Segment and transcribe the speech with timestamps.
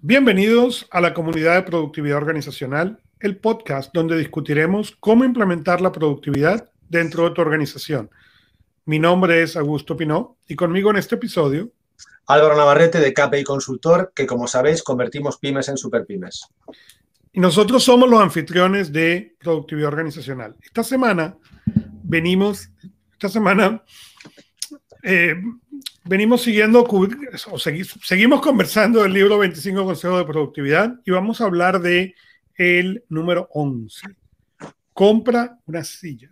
[0.00, 6.70] Bienvenidos a la comunidad de productividad organizacional, el podcast donde discutiremos cómo implementar la productividad
[6.88, 8.10] dentro de tu organización.
[8.84, 11.72] Mi nombre es Augusto Pinó y conmigo en este episodio
[12.26, 16.46] Álvaro Navarrete de KPI Consultor, que como sabéis convertimos pymes en superpymes.
[17.32, 20.56] Y nosotros somos los anfitriones de productividad organizacional.
[20.62, 21.38] Esta semana
[22.04, 22.70] venimos,
[23.12, 23.82] esta semana
[25.02, 25.36] eh,
[26.04, 31.80] venimos siguiendo, o seguimos conversando del libro 25 Consejos de Productividad y vamos a hablar
[31.80, 32.14] de
[32.54, 34.06] el número 11.
[34.92, 36.30] Compra una silla,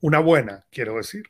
[0.00, 1.24] una buena, quiero decir.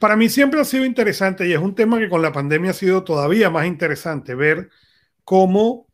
[0.00, 2.74] Para mí siempre ha sido interesante y es un tema que con la pandemia ha
[2.74, 4.70] sido todavía más interesante ver
[5.24, 5.86] cómo,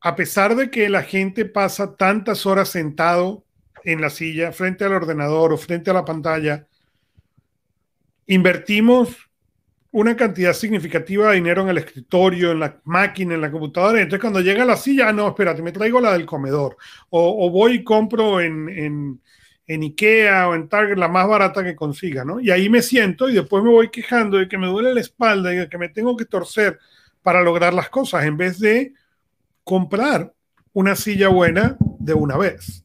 [0.00, 3.44] a pesar de que la gente pasa tantas horas sentado
[3.84, 6.68] en la silla, frente al ordenador o frente a la pantalla,
[8.26, 9.16] invertimos
[9.92, 14.00] una cantidad significativa de dinero en el escritorio, en la máquina, en la computadora.
[14.00, 16.78] Entonces, cuando llega la silla, ah, no, espérate, me traigo la del comedor.
[17.10, 19.20] O, voy y compro en, en,
[19.66, 22.40] en, Ikea o en Target la más barata que consiga, ¿no?
[22.40, 25.52] Y ahí me siento y después me voy quejando de que me duele la espalda
[25.52, 26.78] y de que me tengo que torcer
[27.22, 28.94] para lograr las cosas, en vez de
[29.62, 30.32] comprar
[30.72, 32.81] una silla buena de una vez.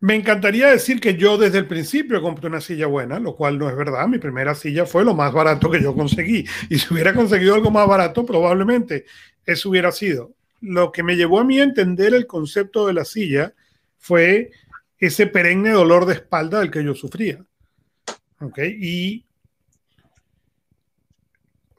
[0.00, 3.68] Me encantaría decir que yo desde el principio compré una silla buena, lo cual no
[3.68, 4.06] es verdad.
[4.06, 6.46] Mi primera silla fue lo más barato que yo conseguí.
[6.70, 9.06] Y si hubiera conseguido algo más barato, probablemente
[9.44, 10.34] eso hubiera sido.
[10.60, 13.54] Lo que me llevó a mí a entender el concepto de la silla
[13.96, 14.52] fue
[14.98, 17.44] ese perenne dolor de espalda del que yo sufría.
[18.40, 18.58] ¿Ok?
[18.78, 19.24] Y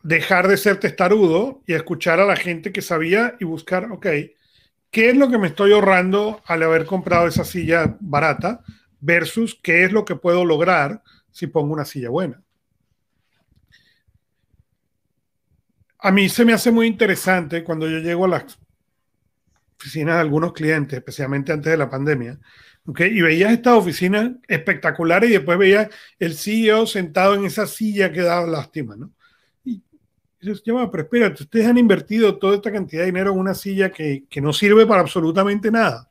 [0.03, 4.07] dejar de ser testarudo y escuchar a la gente que sabía y buscar, ok,
[4.91, 8.63] qué es lo que me estoy ahorrando al haber comprado esa silla barata
[8.99, 12.41] versus qué es lo que puedo lograr si pongo una silla buena.
[15.99, 18.57] A mí se me hace muy interesante cuando yo llego a las
[19.79, 22.39] oficinas de algunos clientes, especialmente antes de la pandemia,
[22.85, 28.21] y veías estas oficinas espectaculares y después veías el CEO sentado en esa silla que
[28.21, 29.11] daba lástima, ¿no?
[30.39, 33.91] Dices, ya pero espérate, ustedes han invertido toda esta cantidad de dinero en una silla
[33.91, 36.09] que, no sirve para absolutamente nada.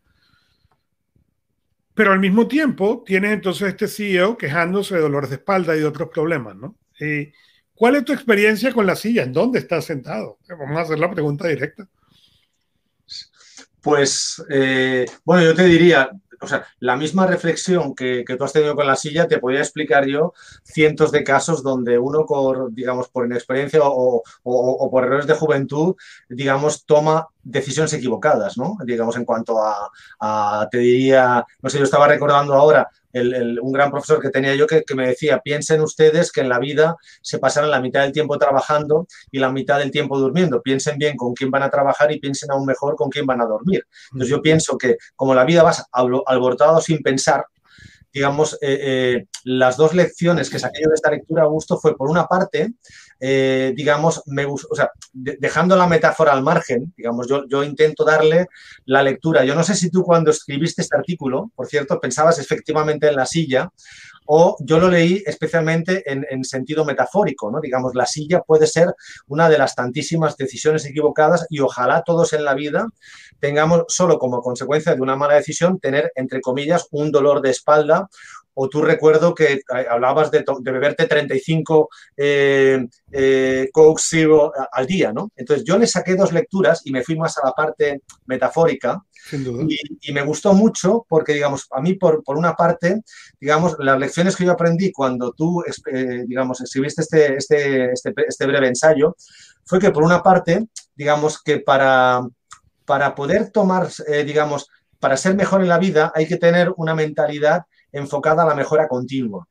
[1.95, 5.87] Pero al mismo tiempo tienes entonces este CEO quejándose de dolores de espalda y de
[5.87, 6.77] otros problemas, ¿no?
[7.01, 7.33] Eh,
[7.75, 9.23] ¿Cuál es tu experiencia con la silla?
[9.23, 10.39] ¿En dónde estás sentado?
[10.49, 11.89] Vamos a hacer la pregunta directa.
[13.81, 16.11] Pues, eh, bueno, yo te diría,
[16.41, 20.07] o sea, la misma reflexión que, tú has tenido con la silla, te podría explicar
[20.07, 20.33] yo
[20.63, 22.27] cientos de casos donde uno,
[22.71, 25.97] digamos, por inexperiencia o, por errores de juventud,
[26.29, 28.77] digamos, toma decisiones equivocadas, ¿no?
[28.85, 32.89] Digamos, en cuanto a, te diría, no sé, yo estaba recordando ahora
[33.21, 36.97] un gran profesor que tenía yo que, me decía, piensen ustedes que en la vida
[37.23, 40.63] se pasarán la mitad del tiempo trabajando y la mitad del tiempo durmiendo.
[40.63, 43.47] Piensen bien con quién van a trabajar y piensen aún mejor con quién van a
[43.47, 43.85] dormir.
[44.13, 47.45] Entonces yo pienso que como la vida vas alborotado sin pensar,
[48.13, 52.11] digamos, eh, eh, las dos lecciones que saqué yo de esta lectura, Augusto, fue por
[52.11, 52.73] una parte,
[53.21, 54.23] eh, digamos,
[55.13, 58.47] dejando la metáfora al margen, digamos, yo, yo intento darle
[58.85, 59.45] la lectura.
[59.45, 63.27] Yo no sé si tú cuando escribiste este artículo, por cierto, pensabas efectivamente en la
[63.27, 63.71] silla
[64.31, 67.63] o yo lo leí especialmente en, sentido metafórico, ¿no?
[67.63, 68.95] Digamos, la silla puede ser
[69.27, 72.87] una de las tantísimas decisiones equivocadas y ojalá todos en la vida
[73.41, 78.11] tengamos solo como consecuencia de una mala decisión tener, entre comillas, un dolor de espalda
[78.61, 83.71] o tú recuerdo que eh, hablabas de, beberte 35 eh, eh,
[84.73, 85.31] al día, ¿no?
[85.37, 89.01] Entonces yo le saqué dos lecturas y me fui más a la parte metafórica
[89.33, 93.03] y, me gustó mucho porque, digamos, a mí por, por, una parte,
[93.41, 95.63] digamos, las lecciones que yo aprendí cuando tú,
[96.27, 99.15] digamos, escribiste este, este, este, este, breve ensayo,
[99.65, 100.67] fue que por una parte,
[100.97, 102.27] digamos, que para,
[102.85, 103.89] para poder tomar,
[104.25, 104.67] digamos,
[104.99, 107.63] para ser mejor en la vida hay que tener una mentalidad
[107.93, 109.47] enfocada a la mejora continua.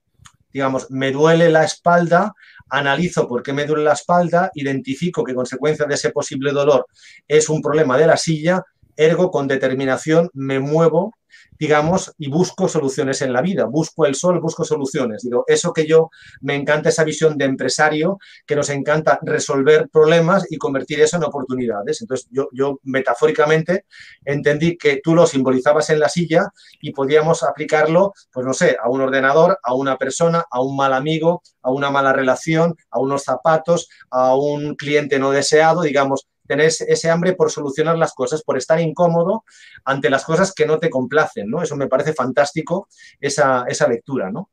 [0.52, 2.34] Digamos, me duele la espalda,
[2.70, 6.88] analizo por qué me duele la espalda, identifico que consecuencia de ese posible dolor
[7.28, 8.64] es un problema de la silla,
[8.98, 11.14] ergo con determinación me muevo
[11.60, 15.24] digamos, y busco soluciones en la vida, busco el sol, busco soluciones.
[15.24, 16.10] Digo, eso que yo
[16.42, 21.24] me encanta esa visión de empresario, que nos encanta resolver problemas y convertir eso en
[21.24, 22.02] oportunidades.
[22.02, 23.86] Entonces, yo, yo metafóricamente
[24.24, 26.48] entendí que tú lo simbolizabas en la silla
[26.82, 30.94] y podíamos aplicarlo, pues no sé, a un ordenador, a una persona, a un mal
[30.94, 36.68] amigo, a una mala relación, a unos zapatos, a un cliente no deseado, digamos, tener
[36.68, 39.44] ese hambre por solucionar las cosas, por estar incómodo
[39.86, 41.62] ante las cosas que no te complacen, ¿no?
[41.62, 42.88] Eso me parece fantástico,
[43.20, 44.50] esa, lectura, ¿no?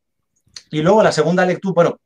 [0.70, 2.00] Y luego la segunda lectura, bueno,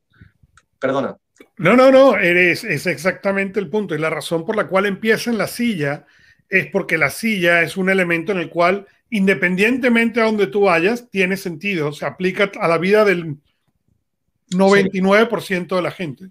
[0.79, 1.17] perdona,
[1.57, 3.95] No, no, no, eres, es exactamente el punto.
[3.95, 6.07] Y la razón por la cual empieza en la silla
[6.49, 11.11] es porque la silla es un elemento en el cual, independientemente a donde tú vayas,
[11.11, 11.93] tiene sentido.
[11.93, 13.37] Se aplica a la vida del
[14.51, 16.31] 99% de la gente.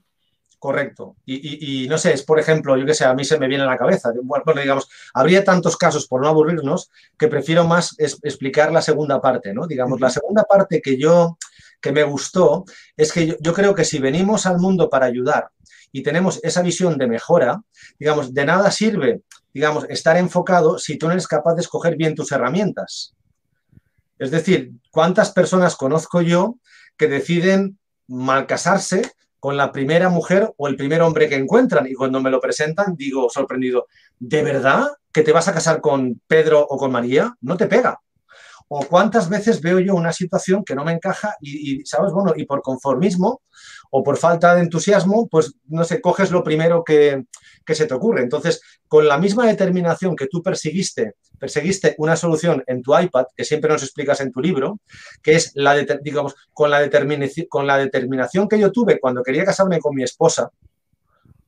[0.59, 1.17] Correcto.
[1.25, 3.67] Y, no sé, es por ejemplo, yo que sé, a mí se me viene a
[3.67, 4.11] la cabeza.
[4.23, 9.53] Bueno, digamos, habría tantos casos por no aburrirnos que prefiero más explicar la segunda parte,
[9.53, 9.67] ¿no?
[9.67, 11.37] Digamos, la segunda parte que yo,
[11.79, 12.65] que me gustó,
[12.95, 15.49] es que yo creo que si venimos al mundo para ayudar
[15.91, 17.61] y tenemos esa visión de mejora,
[17.99, 19.21] digamos, de nada sirve,
[19.53, 23.13] digamos, estar enfocado si tú no eres capaz de escoger bien tus herramientas.
[24.17, 26.55] Es decir, ¿cuántas personas conozco yo
[26.97, 27.77] que deciden
[28.07, 29.11] mal casarse
[29.47, 31.87] con la primera mujer o el primer hombre que encuentran.
[31.87, 33.87] Y cuando me lo presentan, digo sorprendido,
[34.19, 37.33] ¿de verdad que te vas a casar con Pedro o con María?
[37.39, 37.97] No te pega.
[38.67, 42.11] O cuántas veces veo yo una situación que no me encaja y, ¿sabes?
[42.11, 43.39] Bueno, y por conformismo
[43.91, 47.25] o por falta de entusiasmo, pues no sé, coges lo primero que,
[47.65, 48.21] que se te ocurre.
[48.21, 53.45] Entonces, con la misma determinación que tú perseguiste, perseguiste una solución en tu iPad, que
[53.45, 54.79] siempre nos explicas en tu libro,
[55.21, 56.89] que es la, digamos, con la,
[57.49, 60.49] con la determinación que yo tuve cuando quería casarme con mi esposa,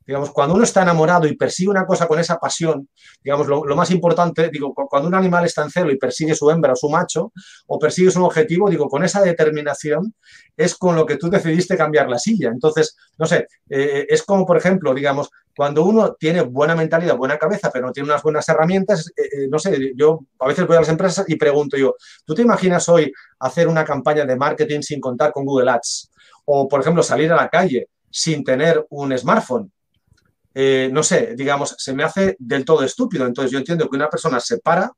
[0.09, 2.89] Digamos, cuando uno está enamorado y persigue una cosa con esa pasión,
[3.23, 6.73] digamos, lo, más importante, digo, cuando un animal está en celo y persigue su hembra
[6.73, 7.31] o su macho,
[7.67, 10.15] o persigue un objetivo, digo, con esa determinación
[10.57, 12.49] es con lo que tú decidiste cambiar la silla.
[12.49, 17.37] Entonces, no sé, eh, es como, por ejemplo, digamos, cuando uno tiene buena mentalidad, buena
[17.37, 20.77] cabeza, pero no tiene unas buenas herramientas, eh, eh, no sé, yo a veces voy
[20.77, 21.93] a las empresas y pregunto yo,
[22.25, 26.09] ¿tú te imaginas hoy hacer una campaña de marketing sin contar con Google Ads?
[26.45, 29.71] O, por ejemplo, salir a la calle sin tener un smartphone.
[30.53, 33.25] Eh, no sé, digamos, se me hace del todo estúpido.
[33.25, 34.91] Entonces yo entiendo que una persona se para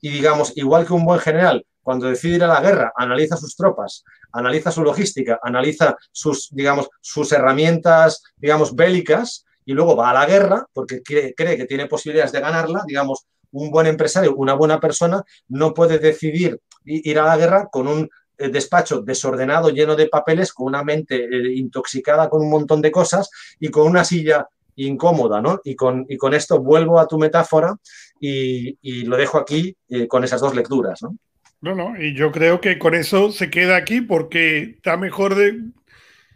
[0.00, 3.56] y, digamos, igual que un buen general, cuando decide ir a la guerra, analiza sus
[3.56, 10.14] tropas, analiza su logística, analiza sus, digamos, sus herramientas, digamos, bélicas y luego va a
[10.14, 14.78] la guerra porque cree, que tiene posibilidades de ganarla, digamos, un buen empresario, una buena
[14.78, 18.08] persona no puede decidir ir a la guerra con un
[18.38, 22.90] eh, despacho desordenado, lleno de papeles, con una mente eh, intoxicada con un montón de
[22.90, 25.60] cosas y con una silla incómoda, ¿no?
[25.64, 27.74] Y con, y con esto vuelvo a tu metáfora
[28.20, 31.16] y, lo dejo aquí eh, con esas dos lecturas, ¿no?
[31.62, 35.60] No, no, y yo creo que con eso se queda aquí porque está mejor de,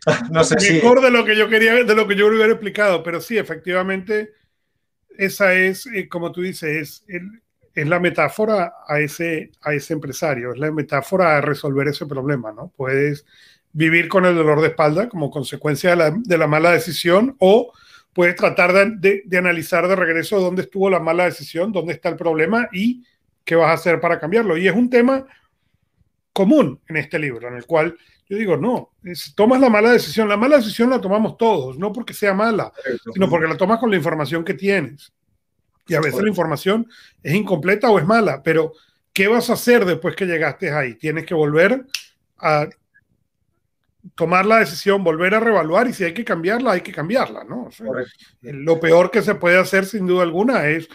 [0.30, 3.20] no sé mejor de lo que yo quería, de lo que yo hubiera explicado, pero
[3.20, 4.32] sí, efectivamente,
[5.16, 7.22] esa es, eh, como tú dices, es,
[7.74, 12.52] es la metáfora a ese, a ese empresario, es la metáfora a resolver ese problema,
[12.52, 12.72] ¿no?
[12.76, 13.24] Puedes
[13.72, 17.72] vivir con el dolor de espalda como consecuencia de la, de la mala decisión o
[18.14, 22.68] puedes tratar de, analizar de regreso dónde estuvo la mala decisión, dónde está el problema
[22.72, 23.04] y
[23.44, 24.56] qué vas a hacer para cambiarlo.
[24.56, 25.26] Y es un tema
[26.32, 27.96] común en este libro, en el cual
[28.28, 28.92] yo digo, no,
[29.34, 32.72] tomas la mala decisión, la mala decisión la tomamos todos, no porque sea mala,
[33.12, 35.12] sino porque la tomas con la información que tienes.
[35.86, 36.88] Y a veces la información
[37.22, 38.72] es incompleta o es mala, pero
[39.12, 40.94] ¿qué vas a hacer después que llegaste ahí?
[40.94, 41.84] Tienes que volver
[42.38, 42.66] a
[44.14, 47.68] tomar la decisión, volver a revaluar y si hay que cambiarla, hay que cambiarla, ¿no?
[48.42, 50.88] lo peor que se puede hacer sin duda alguna es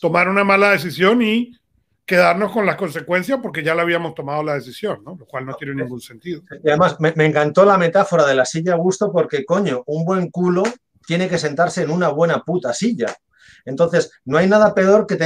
[0.00, 1.56] tomar una mala decisión y
[2.04, 5.16] quedarnos con las consecuencias porque ya la habíamos tomado la decisión, ¿no?
[5.18, 6.42] Lo cual no tiene ningún sentido.
[6.62, 10.30] Y además, me, encantó la metáfora de la silla a gusto porque, coño, un buen
[10.30, 10.62] culo
[11.04, 13.16] tiene que sentarse en una buena puta silla.
[13.64, 15.18] Entonces, no hay nada peor que,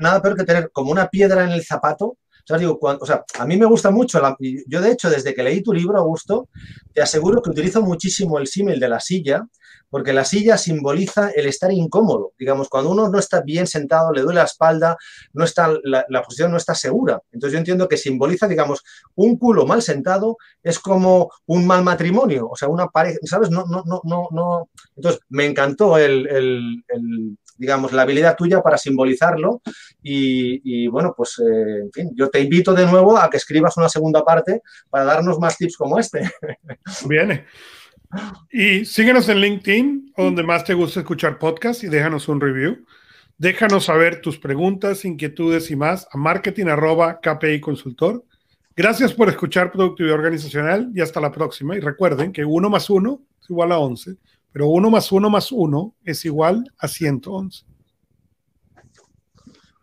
[0.00, 3.46] nada peor que tener como una piedra en el zapato sea, digo, o sea, a
[3.46, 4.20] mí me gusta mucho,
[4.66, 6.48] yo de hecho, desde que leí tu libro, Augusto,
[6.92, 9.46] te aseguro que utilizo muchísimo el símil de la silla,
[9.88, 12.32] porque la silla simboliza el estar incómodo.
[12.36, 14.96] Digamos, cuando uno no está bien sentado, le duele la espalda,
[15.32, 17.20] no está, la, posición no está segura.
[17.30, 18.82] Entonces yo entiendo que simboliza, digamos,
[19.14, 23.50] un culo mal sentado es como un mal matrimonio, o sea, una pareja, ¿sabes?
[23.50, 24.68] No, no, no, no, no.
[24.96, 26.26] Entonces me encantó el
[27.56, 29.62] digamos, la habilidad tuya para simbolizarlo.
[30.02, 33.88] Y, bueno, pues, eh, en fin, yo te invito de nuevo a que escribas una
[33.88, 34.60] segunda parte
[34.90, 36.28] para darnos más tips como este.
[37.08, 37.44] Viene.
[38.50, 42.84] Y síguenos en LinkedIn, donde más te gusta escuchar podcast y déjanos un review.
[43.38, 46.66] Déjanos saber tus preguntas, inquietudes y más a marketing.
[48.74, 51.76] Gracias por escuchar Productividad Organizacional y hasta la próxima.
[51.76, 54.16] Y recuerden que 1 más 1 es igual a 11
[54.50, 57.64] pero 1 más 1 más 1 es igual a 111.